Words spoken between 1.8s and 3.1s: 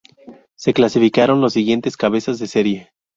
cabezas de serie:.